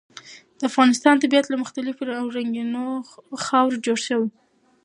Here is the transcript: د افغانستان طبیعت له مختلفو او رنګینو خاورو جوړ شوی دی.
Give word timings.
د 0.57 0.61
افغانستان 0.71 1.15
طبیعت 1.23 1.45
له 1.49 1.57
مختلفو 1.63 2.03
او 2.19 2.25
رنګینو 2.37 2.83
خاورو 3.43 3.81
جوړ 3.85 3.97
شوی 4.07 4.27
دی. 4.31 4.37